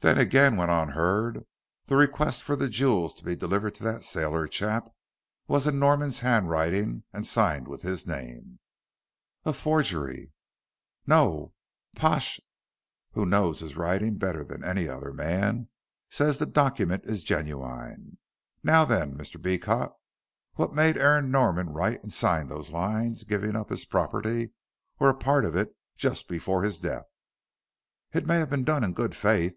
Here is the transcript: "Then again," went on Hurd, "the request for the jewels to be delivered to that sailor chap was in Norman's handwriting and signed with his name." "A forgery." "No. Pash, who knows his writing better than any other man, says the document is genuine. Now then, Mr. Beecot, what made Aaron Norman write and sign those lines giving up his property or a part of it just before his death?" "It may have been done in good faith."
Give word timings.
"Then 0.00 0.16
again," 0.16 0.56
went 0.56 0.70
on 0.70 0.90
Hurd, 0.90 1.44
"the 1.86 1.96
request 1.96 2.44
for 2.44 2.54
the 2.54 2.68
jewels 2.68 3.12
to 3.14 3.24
be 3.24 3.34
delivered 3.34 3.74
to 3.74 3.82
that 3.82 4.04
sailor 4.04 4.46
chap 4.46 4.88
was 5.48 5.66
in 5.66 5.80
Norman's 5.80 6.20
handwriting 6.20 7.02
and 7.12 7.26
signed 7.26 7.66
with 7.66 7.82
his 7.82 8.06
name." 8.06 8.60
"A 9.44 9.52
forgery." 9.52 10.30
"No. 11.04 11.52
Pash, 11.96 12.40
who 13.14 13.26
knows 13.26 13.58
his 13.58 13.74
writing 13.76 14.18
better 14.18 14.44
than 14.44 14.62
any 14.62 14.86
other 14.86 15.12
man, 15.12 15.68
says 16.08 16.38
the 16.38 16.46
document 16.46 17.04
is 17.04 17.24
genuine. 17.24 18.18
Now 18.62 18.84
then, 18.84 19.18
Mr. 19.18 19.42
Beecot, 19.42 19.92
what 20.54 20.76
made 20.76 20.96
Aaron 20.96 21.32
Norman 21.32 21.70
write 21.70 22.04
and 22.04 22.12
sign 22.12 22.46
those 22.46 22.70
lines 22.70 23.24
giving 23.24 23.56
up 23.56 23.68
his 23.68 23.84
property 23.84 24.52
or 25.00 25.08
a 25.08 25.14
part 25.16 25.44
of 25.44 25.56
it 25.56 25.74
just 25.96 26.28
before 26.28 26.62
his 26.62 26.78
death?" 26.78 27.06
"It 28.12 28.26
may 28.28 28.38
have 28.38 28.50
been 28.50 28.62
done 28.62 28.84
in 28.84 28.92
good 28.92 29.16
faith." 29.16 29.56